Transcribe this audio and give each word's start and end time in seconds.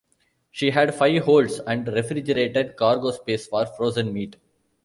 She 0.49 0.71
had 0.71 0.95
five 0.95 1.25
holds 1.25 1.59
and 1.59 1.87
refrigerated 1.87 2.75
cargo 2.75 3.11
space 3.11 3.45
for 3.45 3.67
frozen 3.67 4.11
meat. 4.11 4.35